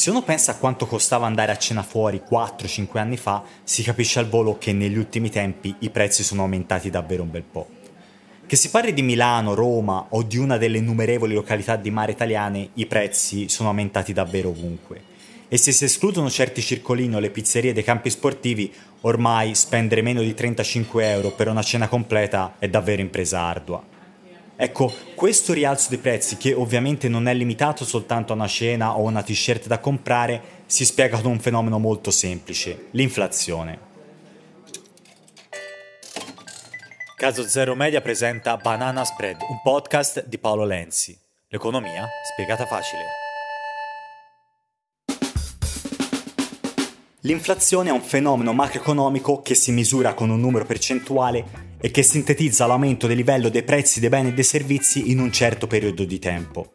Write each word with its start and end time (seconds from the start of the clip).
Se 0.00 0.08
uno 0.08 0.22
pensa 0.22 0.52
a 0.52 0.56
quanto 0.56 0.86
costava 0.86 1.26
andare 1.26 1.52
a 1.52 1.58
cena 1.58 1.82
fuori 1.82 2.22
4-5 2.26 2.96
anni 2.96 3.18
fa, 3.18 3.44
si 3.64 3.82
capisce 3.82 4.18
al 4.18 4.30
volo 4.30 4.56
che 4.56 4.72
negli 4.72 4.96
ultimi 4.96 5.28
tempi 5.28 5.74
i 5.80 5.90
prezzi 5.90 6.22
sono 6.22 6.40
aumentati 6.40 6.88
davvero 6.88 7.22
un 7.22 7.30
bel 7.30 7.42
po'. 7.42 7.68
Che 8.46 8.56
si 8.56 8.70
parli 8.70 8.94
di 8.94 9.02
Milano, 9.02 9.52
Roma 9.52 10.06
o 10.08 10.22
di 10.22 10.38
una 10.38 10.56
delle 10.56 10.78
innumerevoli 10.78 11.34
località 11.34 11.76
di 11.76 11.90
mare 11.90 12.12
italiane, 12.12 12.70
i 12.72 12.86
prezzi 12.86 13.50
sono 13.50 13.68
aumentati 13.68 14.14
davvero 14.14 14.48
ovunque. 14.48 15.02
E 15.48 15.58
se 15.58 15.70
si 15.70 15.84
escludono 15.84 16.30
certi 16.30 16.62
circolini 16.62 17.16
o 17.16 17.18
le 17.18 17.28
pizzerie 17.28 17.74
dei 17.74 17.84
campi 17.84 18.08
sportivi, 18.08 18.72
ormai 19.02 19.54
spendere 19.54 20.00
meno 20.00 20.22
di 20.22 20.32
35 20.32 21.10
euro 21.10 21.30
per 21.32 21.48
una 21.48 21.62
cena 21.62 21.88
completa 21.88 22.54
è 22.58 22.70
davvero 22.70 23.02
impresa 23.02 23.40
ardua. 23.40 23.99
Ecco, 24.62 24.92
questo 25.14 25.54
rialzo 25.54 25.88
dei 25.88 25.96
prezzi, 25.96 26.36
che 26.36 26.52
ovviamente 26.52 27.08
non 27.08 27.28
è 27.28 27.32
limitato 27.32 27.86
soltanto 27.86 28.34
a 28.34 28.36
una 28.36 28.46
cena 28.46 28.94
o 28.94 29.00
una 29.00 29.22
t-shirt 29.22 29.66
da 29.66 29.78
comprare, 29.78 30.64
si 30.66 30.84
spiega 30.84 31.18
con 31.18 31.30
un 31.30 31.40
fenomeno 31.40 31.78
molto 31.78 32.10
semplice, 32.10 32.88
l'inflazione. 32.90 33.78
Caso 37.16 37.48
Zero 37.48 37.74
Media 37.74 38.02
presenta 38.02 38.58
Banana 38.58 39.02
Spread, 39.02 39.38
un 39.48 39.62
podcast 39.62 40.26
di 40.26 40.36
Paolo 40.36 40.66
Lenzi. 40.66 41.18
L'economia 41.48 42.06
spiegata 42.30 42.66
facile. 42.66 43.04
L'inflazione 47.20 47.88
è 47.88 47.92
un 47.92 48.02
fenomeno 48.02 48.52
macroeconomico 48.52 49.40
che 49.40 49.54
si 49.54 49.72
misura 49.72 50.12
con 50.12 50.28
un 50.28 50.38
numero 50.38 50.66
percentuale 50.66 51.69
e 51.80 51.90
che 51.90 52.02
sintetizza 52.02 52.66
l'aumento 52.66 53.06
del 53.06 53.16
livello 53.16 53.48
dei 53.48 53.62
prezzi 53.62 54.00
dei 54.00 54.08
beni 54.08 54.28
e 54.28 54.34
dei 54.34 54.44
servizi 54.44 55.10
in 55.10 55.18
un 55.18 55.32
certo 55.32 55.66
periodo 55.66 56.04
di 56.04 56.18
tempo. 56.18 56.72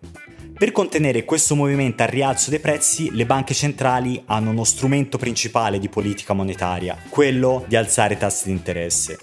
Per 0.58 0.72
contenere 0.72 1.26
questo 1.26 1.54
movimento 1.54 2.04
al 2.04 2.09
rialzo 2.09 2.50
dei 2.50 2.59
prezzi, 2.59 3.12
le 3.12 3.26
banche 3.26 3.54
centrali 3.54 4.24
hanno 4.26 4.52
uno 4.52 4.63
strumento 4.63 5.18
principale 5.18 5.80
di 5.80 5.90
politica 5.90 6.34
monetaria, 6.34 6.98
quello 7.10 7.65
di 7.68 7.76
alzare 7.76 8.13
i 8.13 8.18
tassi 8.18 8.46
di 8.46 8.52
interesse. 8.52 9.20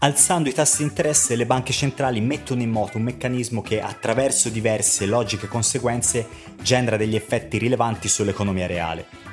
Alzando 0.00 0.48
i 0.48 0.54
tassi 0.54 0.78
di 0.78 0.84
interesse 0.84 1.36
le 1.36 1.44
banche 1.44 1.72
centrali 1.72 2.20
mettono 2.20 2.62
in 2.62 2.70
moto 2.70 2.96
un 2.96 3.02
meccanismo 3.02 3.60
che 3.60 3.82
attraverso 3.82 4.48
diverse 4.48 5.06
logiche 5.06 5.48
conseguenze 5.48 6.26
genera 6.62 6.96
degli 6.96 7.16
effetti 7.16 7.58
rilevanti 7.58 8.08
sull'economia 8.08 8.66
reale. 8.66 9.27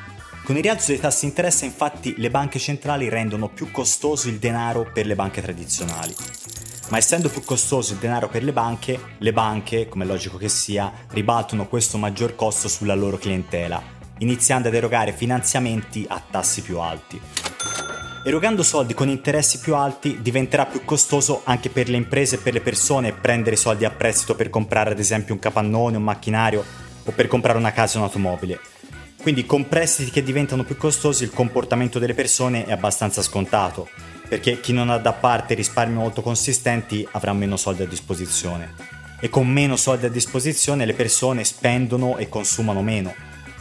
Con 0.46 0.58
il 0.58 0.62
rialzo 0.62 0.92
dei 0.92 1.00
tassi 1.00 1.22
di 1.22 1.32
interesse 1.32 1.66
infatti 1.66 2.14
le 2.18 2.30
banche 2.30 2.60
centrali 2.60 3.10
rendono 3.10 3.50
più 3.50 3.72
costoso 3.72 4.30
il 4.30 4.38
denaro 4.38 4.88
per 4.94 5.08
le 5.08 5.16
banche 5.16 5.42
tradizionali. 5.42 6.14
Ma 6.90 6.98
essendo 6.98 7.30
più 7.30 7.44
costoso 7.44 7.94
il 7.94 7.98
denaro 7.98 8.30
per 8.30 8.44
le 8.44 8.54
banche, 8.54 9.00
le 9.18 9.34
banche, 9.34 9.90
come 9.90 10.04
è 10.04 10.08
logico 10.08 10.38
che 10.38 10.48
sia, 10.48 10.94
ribaltano 11.10 11.68
questo 11.68 11.98
maggior 11.98 12.36
costo 12.36 12.68
sulla 12.68 12.94
loro 12.94 13.18
clientela, 13.18 13.82
iniziando 14.20 14.68
ad 14.68 14.76
erogare 14.76 15.14
finanziamenti 15.14 16.06
a 16.08 16.22
tassi 16.30 16.62
più 16.62 16.78
alti. 16.78 17.20
Erogando 18.24 18.62
soldi 18.62 18.94
con 18.94 19.10
interessi 19.10 19.58
più 19.58 19.74
alti 19.74 20.22
diventerà 20.22 20.68
più 20.68 20.86
costoso 20.86 21.42
anche 21.46 21.70
per 21.70 21.90
le 21.90 21.98
imprese 21.98 22.36
e 22.36 22.40
per 22.40 22.54
le 22.54 22.62
persone 22.62 23.14
prendere 23.14 23.56
soldi 23.56 23.84
a 23.84 23.90
prestito 23.90 24.36
per 24.36 24.52
comprare 24.52 24.92
ad 24.92 25.00
esempio 25.00 25.34
un 25.34 25.40
capannone, 25.40 25.98
un 25.98 26.04
macchinario 26.04 26.64
o 27.04 27.12
per 27.14 27.26
comprare 27.26 27.58
una 27.58 27.72
casa 27.72 27.98
o 27.98 28.02
un'automobile. 28.02 28.60
Quindi 29.26 29.48
con 29.48 29.68
prestiti 29.68 30.12
che 30.12 30.22
diventano 30.22 30.64
più 30.64 30.78
costosi 30.78 31.24
il 31.24 31.32
comportamento 31.32 31.98
delle 31.98 32.14
persone 32.14 32.64
è 32.66 32.72
abbastanza 32.72 33.24
scontato, 33.24 33.90
perché 34.30 34.60
chi 34.60 34.72
non 34.72 34.92
ha 34.92 35.00
da 35.00 35.14
parte 35.14 35.56
risparmi 35.56 35.96
molto 35.96 36.22
consistenti 36.22 37.08
avrà 37.14 37.34
meno 37.34 37.58
soldi 37.58 37.82
a 37.82 37.88
disposizione. 37.88 38.76
E 39.20 39.28
con 39.30 39.48
meno 39.48 39.78
soldi 39.78 40.06
a 40.06 40.10
disposizione 40.10 40.86
le 40.86 40.94
persone 40.94 41.44
spendono 41.44 42.18
e 42.18 42.30
consumano 42.30 42.84
meno, 42.84 43.16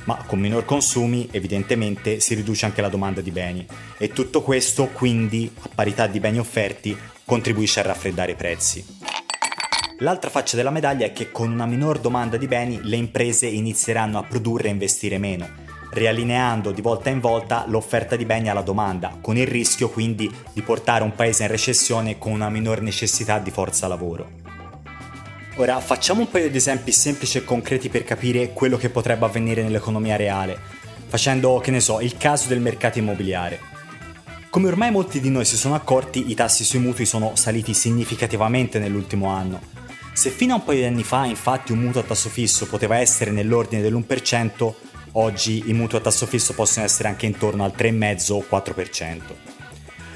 ma 0.04 0.16
con 0.26 0.38
minor 0.38 0.66
consumi 0.66 1.28
evidentemente 1.30 2.20
si 2.20 2.34
riduce 2.34 2.66
anche 2.66 2.82
la 2.82 2.90
domanda 2.90 3.22
di 3.22 3.30
beni 3.30 3.66
e 3.96 4.08
tutto 4.08 4.42
questo 4.42 4.88
quindi 4.88 5.50
a 5.62 5.70
parità 5.74 6.06
di 6.06 6.20
beni 6.20 6.40
offerti 6.40 6.94
contribuisce 7.24 7.80
a 7.80 7.84
raffreddare 7.84 8.32
i 8.32 8.36
prezzi. 8.36 8.84
L'altra 9.98 10.28
faccia 10.28 10.56
della 10.56 10.70
medaglia 10.70 11.06
è 11.06 11.12
che 11.12 11.30
con 11.30 11.52
una 11.52 11.66
minor 11.66 12.00
domanda 12.00 12.36
di 12.36 12.48
beni 12.48 12.80
le 12.82 12.96
imprese 12.96 13.46
inizieranno 13.46 14.18
a 14.18 14.24
produrre 14.24 14.66
e 14.66 14.72
investire 14.72 15.18
meno, 15.18 15.46
riallineando 15.92 16.72
di 16.72 16.80
volta 16.80 17.10
in 17.10 17.20
volta 17.20 17.64
l'offerta 17.68 18.16
di 18.16 18.24
beni 18.24 18.48
alla 18.48 18.62
domanda, 18.62 19.16
con 19.20 19.36
il 19.36 19.46
rischio 19.46 19.88
quindi 19.90 20.28
di 20.52 20.62
portare 20.62 21.04
un 21.04 21.14
paese 21.14 21.44
in 21.44 21.50
recessione 21.50 22.18
con 22.18 22.32
una 22.32 22.48
minor 22.48 22.80
necessità 22.80 23.38
di 23.38 23.52
forza 23.52 23.86
lavoro. 23.86 24.42
Ora 25.56 25.78
facciamo 25.78 26.22
un 26.22 26.28
paio 26.28 26.50
di 26.50 26.56
esempi 26.56 26.90
semplici 26.90 27.38
e 27.38 27.44
concreti 27.44 27.88
per 27.88 28.02
capire 28.02 28.52
quello 28.52 28.76
che 28.76 28.90
potrebbe 28.90 29.26
avvenire 29.26 29.62
nell'economia 29.62 30.16
reale, 30.16 30.58
facendo, 31.06 31.60
che 31.60 31.70
ne 31.70 31.78
so, 31.78 32.00
il 32.00 32.16
caso 32.16 32.48
del 32.48 32.60
mercato 32.60 32.98
immobiliare. 32.98 33.60
Come 34.50 34.66
ormai 34.66 34.90
molti 34.90 35.20
di 35.20 35.30
noi 35.30 35.44
si 35.44 35.56
sono 35.56 35.76
accorti, 35.76 36.30
i 36.30 36.34
tassi 36.34 36.64
sui 36.64 36.80
mutui 36.80 37.06
sono 37.06 37.36
saliti 37.36 37.74
significativamente 37.74 38.80
nell'ultimo 38.80 39.28
anno. 39.28 39.73
Se 40.14 40.30
fino 40.30 40.54
a 40.54 40.56
un 40.58 40.64
paio 40.64 40.78
di 40.78 40.86
anni 40.86 41.02
fa 41.02 41.24
infatti 41.24 41.72
un 41.72 41.80
mutuo 41.80 42.00
a 42.00 42.04
tasso 42.04 42.28
fisso 42.28 42.66
poteva 42.66 42.98
essere 42.98 43.32
nell'ordine 43.32 43.82
dell'1%, 43.82 44.72
oggi 45.12 45.64
i 45.66 45.72
mutui 45.72 45.98
a 45.98 46.02
tasso 46.02 46.24
fisso 46.26 46.54
possono 46.54 46.84
essere 46.86 47.08
anche 47.08 47.26
intorno 47.26 47.64
al 47.64 47.74
3,5 47.76 48.32
o 48.32 48.44
4%. 48.48 49.20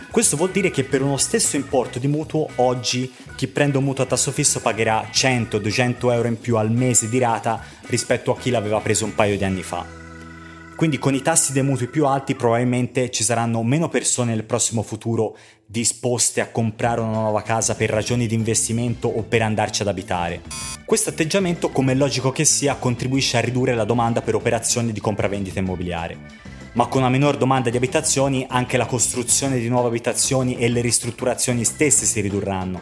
Questo 0.08 0.36
vuol 0.36 0.52
dire 0.52 0.70
che 0.70 0.84
per 0.84 1.02
uno 1.02 1.16
stesso 1.16 1.56
importo 1.56 1.98
di 1.98 2.06
mutuo 2.06 2.48
oggi 2.56 3.12
chi 3.34 3.48
prende 3.48 3.78
un 3.78 3.84
mutuo 3.84 4.04
a 4.04 4.06
tasso 4.06 4.30
fisso 4.30 4.60
pagherà 4.60 5.08
100-200 5.12 6.12
euro 6.12 6.28
in 6.28 6.38
più 6.38 6.56
al 6.56 6.70
mese 6.70 7.08
di 7.08 7.18
rata 7.18 7.60
rispetto 7.88 8.30
a 8.30 8.38
chi 8.38 8.50
l'aveva 8.50 8.80
preso 8.80 9.04
un 9.04 9.16
paio 9.16 9.36
di 9.36 9.44
anni 9.44 9.64
fa. 9.64 10.07
Quindi 10.78 10.98
con 10.98 11.12
i 11.12 11.22
tassi 11.22 11.52
dei 11.52 11.64
mutui 11.64 11.88
più 11.88 12.06
alti 12.06 12.36
probabilmente 12.36 13.10
ci 13.10 13.24
saranno 13.24 13.64
meno 13.64 13.88
persone 13.88 14.30
nel 14.30 14.44
prossimo 14.44 14.82
futuro 14.82 15.36
disposte 15.66 16.40
a 16.40 16.52
comprare 16.52 17.00
una 17.00 17.18
nuova 17.18 17.42
casa 17.42 17.74
per 17.74 17.90
ragioni 17.90 18.28
di 18.28 18.36
investimento 18.36 19.08
o 19.08 19.24
per 19.24 19.42
andarci 19.42 19.82
ad 19.82 19.88
abitare. 19.88 20.40
Questo 20.84 21.10
atteggiamento, 21.10 21.70
come 21.70 21.90
è 21.90 21.94
logico 21.96 22.30
che 22.30 22.44
sia, 22.44 22.76
contribuisce 22.76 23.38
a 23.38 23.40
ridurre 23.40 23.74
la 23.74 23.82
domanda 23.82 24.22
per 24.22 24.36
operazioni 24.36 24.92
di 24.92 25.00
compravendita 25.00 25.58
immobiliare 25.58 26.46
ma 26.74 26.86
con 26.86 27.00
una 27.00 27.10
minor 27.10 27.36
domanda 27.36 27.70
di 27.70 27.76
abitazioni 27.76 28.46
anche 28.48 28.76
la 28.76 28.86
costruzione 28.86 29.58
di 29.58 29.68
nuove 29.68 29.88
abitazioni 29.88 30.58
e 30.58 30.68
le 30.68 30.80
ristrutturazioni 30.80 31.64
stesse 31.64 32.04
si 32.04 32.20
ridurranno. 32.20 32.80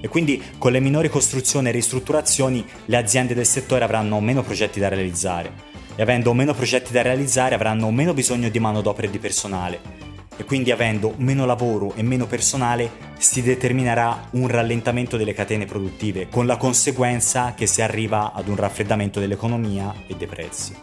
E 0.00 0.08
quindi 0.08 0.42
con 0.56 0.72
le 0.72 0.80
minori 0.80 1.10
costruzioni 1.10 1.68
e 1.68 1.72
ristrutturazioni 1.72 2.64
le 2.86 2.96
aziende 2.96 3.34
del 3.34 3.44
settore 3.44 3.84
avranno 3.84 4.18
meno 4.20 4.42
progetti 4.42 4.80
da 4.80 4.88
realizzare 4.88 5.73
e 5.96 6.02
avendo 6.02 6.32
meno 6.34 6.54
progetti 6.54 6.92
da 6.92 7.02
realizzare 7.02 7.54
avranno 7.54 7.90
meno 7.90 8.14
bisogno 8.14 8.48
di 8.48 8.58
manodopera 8.58 9.06
e 9.06 9.10
di 9.10 9.18
personale 9.18 10.04
e 10.36 10.44
quindi 10.44 10.70
avendo 10.70 11.14
meno 11.18 11.46
lavoro 11.46 11.94
e 11.94 12.02
meno 12.02 12.26
personale 12.26 12.90
si 13.18 13.42
determinerà 13.42 14.28
un 14.32 14.48
rallentamento 14.48 15.16
delle 15.16 15.32
catene 15.32 15.64
produttive 15.64 16.28
con 16.28 16.46
la 16.46 16.56
conseguenza 16.56 17.54
che 17.54 17.66
si 17.66 17.82
arriva 17.82 18.32
ad 18.32 18.48
un 18.48 18.56
raffreddamento 18.56 19.20
dell'economia 19.20 19.94
e 20.06 20.16
dei 20.16 20.26
prezzi. 20.26 20.74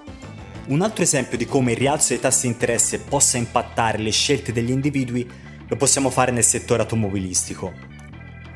Un 0.67 0.81
altro 0.81 1.03
esempio 1.03 1.37
di 1.37 1.45
come 1.45 1.71
il 1.71 1.77
rialzo 1.77 2.09
dei 2.09 2.19
tassi 2.19 2.47
di 2.47 2.53
interesse 2.53 2.99
possa 2.99 3.37
impattare 3.37 3.97
le 3.97 4.11
scelte 4.11 4.53
degli 4.53 4.71
individui 4.71 5.29
lo 5.67 5.75
possiamo 5.75 6.09
fare 6.09 6.31
nel 6.31 6.43
settore 6.43 6.81
automobilistico. 6.81 7.73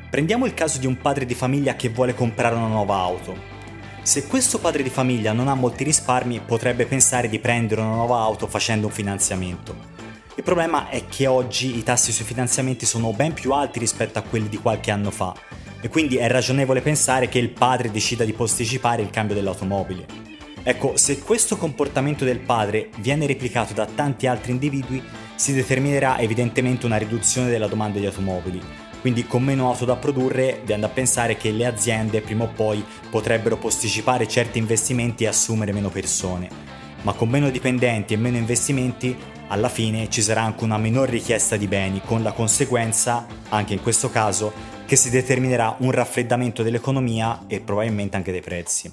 Prendiamo 0.09 0.45
il 0.45 0.53
caso 0.53 0.79
di 0.79 0.85
un 0.85 0.97
padre 0.97 1.25
di 1.25 1.33
famiglia 1.33 1.75
che 1.75 1.89
vuole 1.89 2.13
comprare 2.13 2.55
una 2.55 2.67
nuova 2.67 2.95
auto. 2.97 3.54
Se 4.05 4.27
questo 4.27 4.59
padre 4.59 4.83
di 4.83 4.91
famiglia 4.91 5.33
non 5.33 5.47
ha 5.47 5.55
molti 5.55 5.83
risparmi, 5.83 6.39
potrebbe 6.41 6.85
pensare 6.85 7.27
di 7.27 7.39
prendere 7.39 7.81
una 7.81 7.95
nuova 7.95 8.19
auto 8.19 8.45
facendo 8.45 8.85
un 8.85 8.93
finanziamento. 8.93 9.75
Il 10.35 10.43
problema 10.43 10.89
è 10.89 11.07
che 11.07 11.25
oggi 11.25 11.75
i 11.75 11.81
tassi 11.81 12.11
sui 12.11 12.23
finanziamenti 12.23 12.85
sono 12.85 13.11
ben 13.13 13.33
più 13.33 13.51
alti 13.51 13.79
rispetto 13.79 14.19
a 14.19 14.21
quelli 14.21 14.47
di 14.47 14.59
qualche 14.59 14.91
anno 14.91 15.09
fa 15.09 15.33
e 15.81 15.89
quindi 15.89 16.17
è 16.17 16.27
ragionevole 16.27 16.81
pensare 16.81 17.27
che 17.29 17.39
il 17.39 17.49
padre 17.49 17.89
decida 17.89 18.23
di 18.23 18.33
posticipare 18.33 19.01
il 19.01 19.09
cambio 19.09 19.33
dell'automobile. 19.33 20.05
Ecco, 20.61 20.97
se 20.97 21.21
questo 21.21 21.57
comportamento 21.57 22.23
del 22.23 22.41
padre 22.41 22.89
viene 22.97 23.25
replicato 23.25 23.73
da 23.73 23.87
tanti 23.87 24.27
altri 24.27 24.51
individui, 24.51 25.03
si 25.33 25.51
determinerà 25.51 26.19
evidentemente 26.19 26.85
una 26.85 26.97
riduzione 26.97 27.49
della 27.49 27.67
domanda 27.67 27.97
di 27.97 28.05
automobili. 28.05 28.84
Quindi 29.05 29.27
con 29.27 29.43
meno 29.43 29.67
auto 29.67 29.85
da 29.85 29.97
produrre, 29.97 30.61
viene 30.65 30.85
a 30.85 30.89
pensare 30.89 31.37
che 31.37 31.51
le 31.51 31.67
aziende 31.67 32.21
prima 32.21 32.45
o 32.45 32.47
poi 32.47 32.83
potrebbero 33.11 33.55
posticipare 33.55 34.27
certi 34.27 34.57
investimenti 34.57 35.23
e 35.23 35.27
assumere 35.27 35.71
meno 35.73 35.89
persone. 35.89 36.49
Ma 37.03 37.13
con 37.13 37.29
meno 37.29 37.51
dipendenti 37.51 38.15
e 38.15 38.17
meno 38.17 38.37
investimenti, 38.37 39.15
alla 39.49 39.69
fine 39.69 40.09
ci 40.09 40.23
sarà 40.23 40.41
anche 40.41 40.63
una 40.63 40.79
minor 40.79 41.07
richiesta 41.07 41.55
di 41.55 41.67
beni, 41.67 42.01
con 42.03 42.23
la 42.23 42.31
conseguenza, 42.31 43.27
anche 43.49 43.73
in 43.73 43.83
questo 43.83 44.09
caso, 44.09 44.51
che 44.87 44.95
si 44.95 45.11
determinerà 45.11 45.75
un 45.81 45.91
raffreddamento 45.91 46.63
dell'economia 46.63 47.43
e 47.45 47.61
probabilmente 47.61 48.17
anche 48.17 48.31
dei 48.31 48.41
prezzi. 48.41 48.91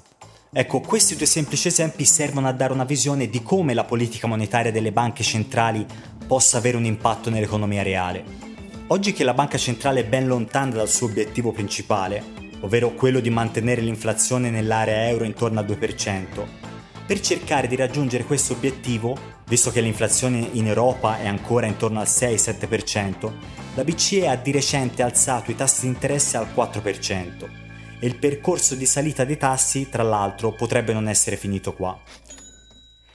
Ecco, 0.52 0.80
questi 0.80 1.16
due 1.16 1.24
semplici 1.24 1.68
esempi 1.68 2.04
servono 2.04 2.48
a 2.48 2.52
dare 2.52 2.74
una 2.74 2.84
visione 2.84 3.30
di 3.30 3.42
come 3.42 3.72
la 3.72 3.84
politica 3.84 4.26
monetaria 4.26 4.70
delle 4.70 4.92
banche 4.92 5.22
centrali 5.22 5.86
possa 6.26 6.58
avere 6.58 6.76
un 6.76 6.84
impatto 6.84 7.30
nell'economia 7.30 7.82
reale. 7.82 8.51
Oggi 8.92 9.14
che 9.14 9.24
la 9.24 9.32
banca 9.32 9.56
centrale 9.56 10.00
è 10.00 10.04
ben 10.04 10.26
lontana 10.26 10.74
dal 10.74 10.86
suo 10.86 11.06
obiettivo 11.06 11.50
principale, 11.50 12.22
ovvero 12.60 12.92
quello 12.92 13.20
di 13.20 13.30
mantenere 13.30 13.80
l'inflazione 13.80 14.50
nell'area 14.50 15.08
euro 15.08 15.24
intorno 15.24 15.60
al 15.60 15.64
2%, 15.64 16.46
Per 17.06 17.20
cercare 17.20 17.68
di 17.68 17.76
raggiungere 17.76 18.24
questo 18.24 18.52
obiettivo, 18.52 19.16
visto 19.46 19.70
che 19.70 19.80
l'inflazione 19.80 20.46
in 20.52 20.66
Europa 20.66 21.18
è 21.18 21.26
ancora 21.26 21.64
intorno 21.64 22.00
al 22.00 22.06
6-7%, 22.06 23.32
la 23.76 23.82
BCE 23.82 24.28
ha 24.28 24.36
di 24.36 24.50
recente 24.50 25.02
alzato 25.02 25.50
i 25.50 25.56
tassi 25.56 25.80
di 25.82 25.86
interesse 25.86 26.36
al 26.36 26.48
4% 26.54 27.48
e 27.98 28.06
il 28.06 28.18
percorso 28.18 28.74
di 28.74 28.84
salita 28.84 29.24
dei 29.24 29.38
tassi, 29.38 29.88
tra 29.88 30.02
l'altro, 30.02 30.52
potrebbe 30.52 30.92
non 30.92 31.08
essere 31.08 31.38
finito 31.38 31.72
qua. 31.72 31.98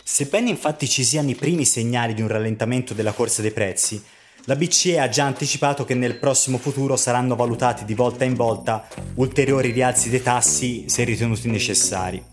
Sebbene 0.04 0.50
infatti 0.50 0.90
ci 0.90 1.04
siano 1.04 1.30
i 1.30 1.36
primi 1.36 1.66
segnali 1.66 2.16
di 2.16 2.24
un 2.24 2.30
rallentamento 2.30 2.96
della 2.96 3.12
corsa 3.12 3.44
dei 3.44 3.52
prezzi, 3.52 4.04
la 4.48 4.56
BCE 4.56 4.98
ha 4.98 5.10
già 5.10 5.26
anticipato 5.26 5.84
che 5.84 5.94
nel 5.94 6.16
prossimo 6.16 6.58
futuro 6.58 6.96
saranno 6.96 7.36
valutati 7.36 7.84
di 7.84 7.94
volta 7.94 8.24
in 8.24 8.34
volta 8.34 8.88
ulteriori 9.16 9.72
rialzi 9.72 10.10
dei 10.10 10.22
tassi 10.22 10.86
se 10.88 11.04
ritenuti 11.04 11.50
necessari. 11.50 12.24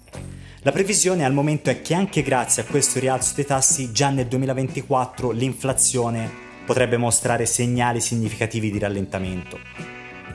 La 0.60 0.70
previsione 0.70 1.24
al 1.24 1.32
momento 1.32 1.70
è 1.70 1.82
che 1.82 1.92
anche 1.92 2.22
grazie 2.22 2.62
a 2.62 2.66
questo 2.66 3.00
rialzo 3.00 3.34
dei 3.34 3.44
tassi 3.44 3.90
già 3.90 4.10
nel 4.10 4.26
2024 4.26 5.32
l'inflazione 5.32 6.30
potrebbe 6.64 6.96
mostrare 6.96 7.46
segnali 7.46 8.00
significativi 8.00 8.70
di 8.70 8.78
rallentamento. 8.78 9.58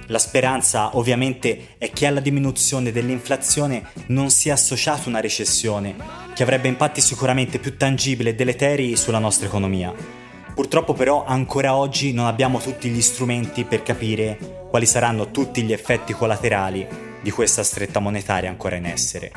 La 0.08 0.20
speranza 0.20 0.98
ovviamente 0.98 1.76
è 1.78 1.92
che 1.92 2.08
alla 2.08 2.20
diminuzione 2.20 2.92
dell'inflazione 2.92 3.86
non 4.08 4.32
sia 4.32 4.54
associata 4.54 5.08
una 5.08 5.22
recessione, 5.22 5.96
che 6.36 6.44
avrebbe 6.44 6.68
impatti 6.68 7.00
sicuramente 7.00 7.58
più 7.58 7.78
tangibili 7.78 8.30
e 8.30 8.36
deleteri 8.36 8.98
sulla 8.98 9.20
nostra 9.20 9.48
economia. 9.48 10.19
Purtroppo 10.60 10.92
però 10.92 11.24
ancora 11.24 11.74
oggi 11.74 12.12
non 12.12 12.26
abbiamo 12.26 12.60
tutti 12.60 12.90
gli 12.90 13.02
strumenti 13.02 13.64
per 13.64 13.82
capire 13.82 14.66
quali 14.70 14.86
saranno 14.86 15.32
tutti 15.32 15.62
gli 15.62 15.72
effetti 15.72 16.12
collaterali 16.12 16.86
di 17.22 17.32
questa 17.32 17.64
stretta 17.64 18.02
monetaria 18.02 18.50
ancora 18.50 18.76
in 18.76 18.86
essere. 18.86 19.32